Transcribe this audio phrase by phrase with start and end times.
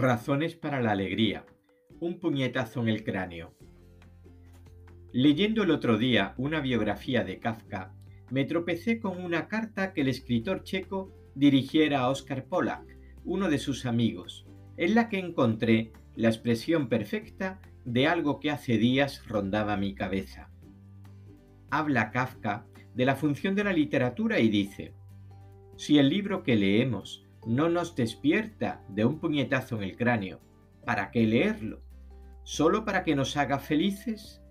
[0.00, 1.44] Razones para la alegría.
[2.00, 3.54] Un puñetazo en el cráneo.
[5.12, 7.92] Leyendo el otro día una biografía de Kafka,
[8.30, 13.58] me tropecé con una carta que el escritor checo dirigiera a Oscar Pollack, uno de
[13.58, 14.46] sus amigos,
[14.78, 20.48] en la que encontré la expresión perfecta de algo que hace días rondaba mi cabeza.
[21.70, 24.94] Habla Kafka de la función de la literatura y dice,
[25.76, 30.40] si el libro que leemos no nos despierta de un puñetazo en el cráneo,
[30.84, 31.82] ¿para qué leerlo?
[32.42, 34.42] ¿Solo para que nos haga felices?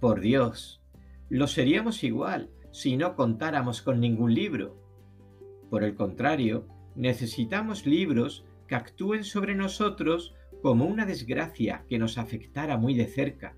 [0.00, 0.82] Por Dios,
[1.28, 4.76] lo seríamos igual si no contáramos con ningún libro.
[5.68, 12.76] Por el contrario, necesitamos libros que actúen sobre nosotros como una desgracia que nos afectara
[12.76, 13.56] muy de cerca,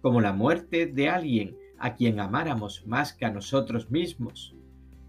[0.00, 4.54] como la muerte de alguien a quien amáramos más que a nosotros mismos,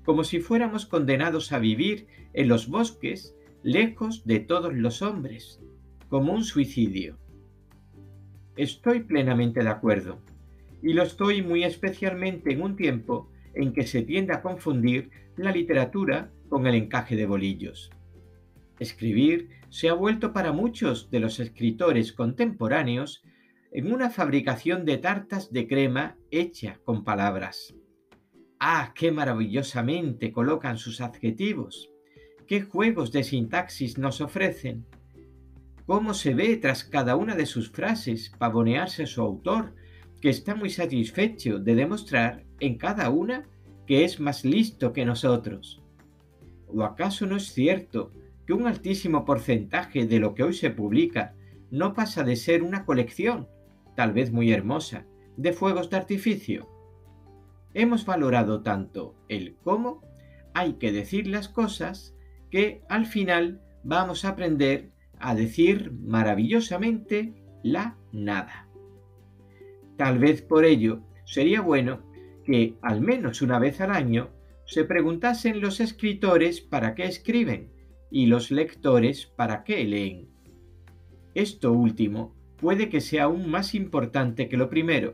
[0.04, 5.62] como si fuéramos condenados a vivir en los bosques lejos de todos los hombres,
[6.10, 7.18] como un suicidio.
[8.56, 10.22] Estoy plenamente de acuerdo,
[10.82, 15.52] y lo estoy muy especialmente en un tiempo en que se tiende a confundir la
[15.52, 17.92] literatura con el encaje de bolillos.
[18.80, 23.24] Escribir se ha vuelto para muchos de los escritores contemporáneos
[23.72, 27.76] en una fabricación de tartas de crema hecha con palabras.
[28.64, 31.90] ¡Ah, qué maravillosamente colocan sus adjetivos!
[32.46, 34.86] ¿Qué juegos de sintaxis nos ofrecen?
[35.88, 39.74] ¿Cómo se ve tras cada una de sus frases pavonearse su autor,
[40.22, 43.50] que está muy satisfecho de demostrar en cada una
[43.88, 45.82] que es más listo que nosotros?
[46.68, 48.12] ¿O acaso no es cierto
[48.46, 51.34] que un altísimo porcentaje de lo que hoy se publica
[51.72, 53.48] no pasa de ser una colección
[53.96, 56.81] tal vez muy hermosa, de fuegos de artificio.
[57.74, 60.02] Hemos valorado tanto el cómo
[60.54, 62.16] hay que decir las cosas
[62.50, 67.34] que al final vamos a aprender a decir maravillosamente
[67.64, 68.68] la nada.
[69.98, 72.02] Tal vez por ello sería bueno
[72.44, 74.32] que al menos una vez al año
[74.66, 77.72] se preguntasen los escritores para qué escriben
[78.10, 80.30] y los lectores para qué leen.
[81.34, 85.14] Esto último puede que sea aún más importante que lo primero.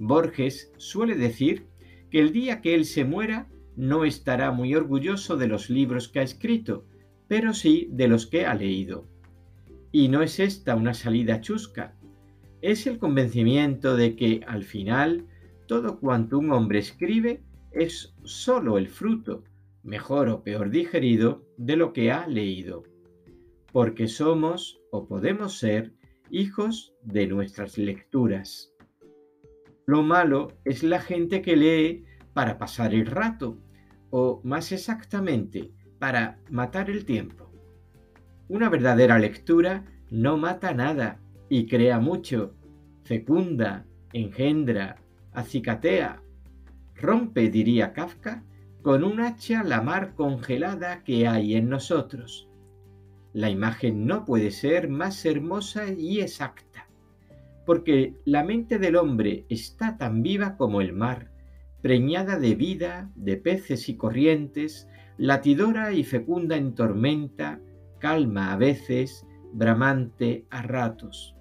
[0.00, 1.66] Borges suele decir
[2.10, 6.20] que el día que él se muera no estará muy orgulloso de los libros que
[6.20, 6.86] ha escrito,
[7.28, 9.06] pero sí de los que ha leído.
[9.92, 11.96] Y no es esta una salida chusca,
[12.62, 15.26] es el convencimiento de que al final
[15.66, 19.44] todo cuanto un hombre escribe es sólo el fruto,
[19.82, 22.84] mejor o peor digerido, de lo que ha leído.
[23.70, 25.92] Porque somos o podemos ser
[26.30, 28.69] hijos de nuestras lecturas.
[29.90, 33.58] Lo malo es la gente que lee para pasar el rato,
[34.10, 37.50] o más exactamente, para matar el tiempo.
[38.46, 41.18] Una verdadera lectura no mata nada
[41.48, 42.54] y crea mucho,
[43.02, 44.94] fecunda, engendra,
[45.32, 46.22] acicatea,
[46.94, 48.44] rompe, diría Kafka,
[48.82, 52.48] con un hacha la mar congelada que hay en nosotros
[53.32, 56.69] la imagen no puede ser más hermosa y exacta,
[57.66, 61.30] porque la mente del hombre está tan viva como el mar,
[61.82, 67.60] preñada de vida, de peces y corrientes, latidora y fecunda en tormenta,
[67.98, 71.34] calma a veces, bramante a ratos.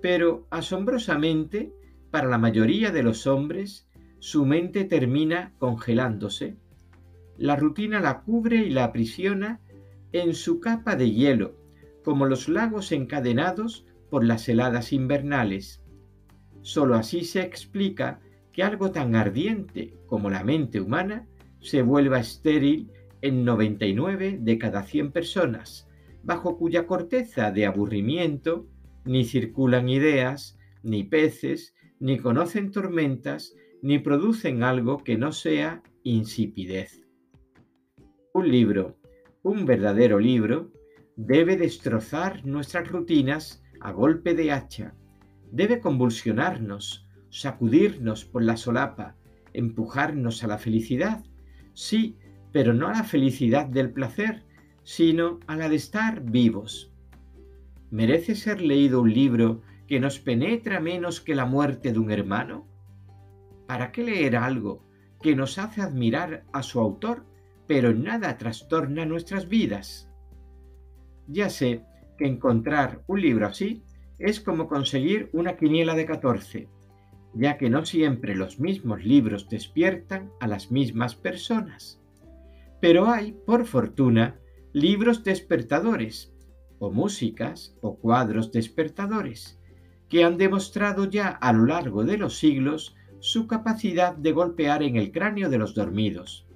[0.00, 1.72] Pero asombrosamente,
[2.10, 3.88] para la mayoría de los hombres,
[4.18, 6.56] su mente termina congelándose.
[7.38, 9.60] La rutina la cubre y la aprisiona
[10.12, 11.56] en su capa de hielo,
[12.04, 15.82] como los lagos encadenados por las heladas invernales.
[16.60, 18.20] Solo así se explica
[18.52, 21.26] que algo tan ardiente como la mente humana
[21.60, 22.90] se vuelva estéril
[23.22, 25.88] en 99 de cada 100 personas,
[26.22, 28.68] bajo cuya corteza de aburrimiento
[29.06, 37.00] ni circulan ideas, ni peces, ni conocen tormentas, ni producen algo que no sea insipidez.
[38.34, 38.98] Un libro
[39.42, 40.70] un verdadero libro
[41.16, 44.94] debe destrozar nuestras rutinas a golpe de hacha,
[45.50, 49.16] debe convulsionarnos, sacudirnos por la solapa,
[49.52, 51.24] empujarnos a la felicidad,
[51.74, 52.16] sí,
[52.52, 54.44] pero no a la felicidad del placer,
[54.82, 56.92] sino a la de estar vivos.
[57.90, 62.66] ¿Merece ser leído un libro que nos penetra menos que la muerte de un hermano?
[63.66, 64.84] ¿Para qué leer algo
[65.20, 67.26] que nos hace admirar a su autor
[67.66, 70.06] pero nada trastorna nuestras vidas.
[71.26, 71.84] Ya sé
[72.26, 73.82] encontrar un libro así
[74.18, 76.68] es como conseguir una quiniela de 14,
[77.34, 82.00] ya que no siempre los mismos libros despiertan a las mismas personas.
[82.80, 84.38] Pero hay, por fortuna,
[84.72, 86.34] libros despertadores,
[86.78, 89.60] o músicas o cuadros despertadores,
[90.08, 94.96] que han demostrado ya a lo largo de los siglos su capacidad de golpear en
[94.96, 96.46] el cráneo de los dormidos.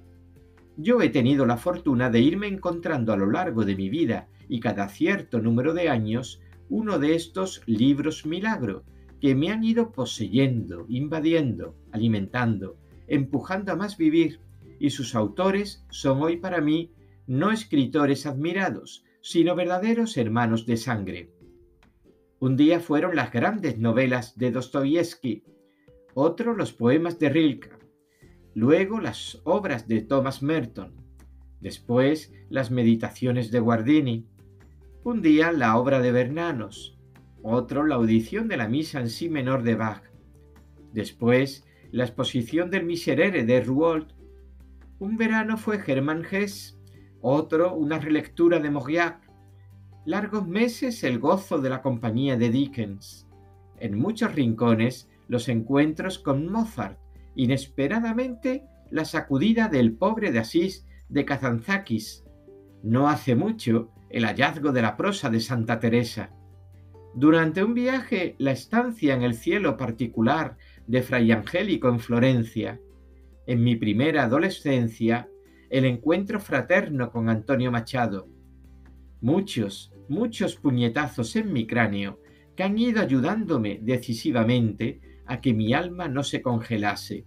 [0.75, 4.59] Yo he tenido la fortuna de irme encontrando a lo largo de mi vida y
[4.59, 8.83] cada cierto número de años uno de estos libros milagro
[9.21, 12.77] que me han ido poseyendo, invadiendo, alimentando,
[13.07, 14.39] empujando a más vivir,
[14.79, 16.91] y sus autores son hoy para mí
[17.25, 21.31] no escritores admirados, sino verdaderos hermanos de sangre.
[22.39, 25.43] Un día fueron las grandes novelas de Dostoyevsky,
[26.13, 27.69] otro los poemas de Rilke,
[28.53, 30.93] luego las obras de Thomas Merton,
[31.59, 34.27] después las meditaciones de Guardini,
[35.07, 36.97] un día la obra de Bernanos,
[37.41, 40.03] otro la audición de la misa en sí menor de Bach,
[40.91, 44.11] después la exposición del Miserere de Rouault,
[44.99, 46.77] un verano fue Germán Hess,
[47.21, 49.31] otro una relectura de Mauriac,
[50.05, 53.29] largos meses el gozo de la compañía de Dickens,
[53.79, 56.99] en muchos rincones los encuentros con Mozart,
[57.33, 62.26] inesperadamente la sacudida del pobre de Asís de Kazantzakis,
[62.83, 66.31] no hace mucho el hallazgo de la prosa de Santa Teresa.
[67.13, 72.79] Durante un viaje, la estancia en el cielo particular de Fray Angélico en Florencia.
[73.45, 75.29] En mi primera adolescencia,
[75.69, 78.27] el encuentro fraterno con Antonio Machado.
[79.19, 82.19] Muchos, muchos puñetazos en mi cráneo
[82.55, 87.25] que han ido ayudándome decisivamente a que mi alma no se congelase.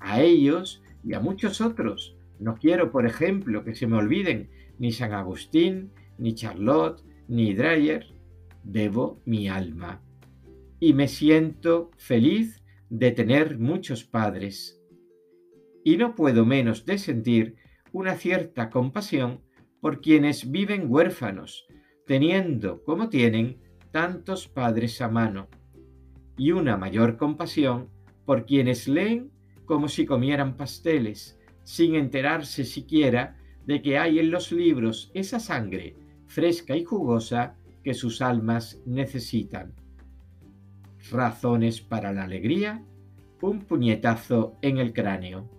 [0.00, 4.92] A ellos y a muchos otros, no quiero, por ejemplo, que se me olviden ni
[4.92, 8.06] San Agustín, ni Charlotte, ni Dreyer,
[8.62, 10.02] debo mi alma.
[10.80, 14.80] Y me siento feliz de tener muchos padres.
[15.84, 17.56] Y no puedo menos de sentir
[17.92, 19.40] una cierta compasión
[19.80, 21.66] por quienes viven huérfanos,
[22.06, 23.58] teniendo como tienen
[23.92, 25.48] tantos padres a mano,
[26.36, 27.88] y una mayor compasión
[28.24, 29.30] por quienes leen
[29.64, 33.36] como si comieran pasteles, sin enterarse siquiera
[33.66, 35.96] de que hay en los libros esa sangre
[36.28, 39.72] fresca y jugosa que sus almas necesitan.
[41.10, 42.84] Razones para la alegría,
[43.42, 45.50] un puñetazo en el cráneo.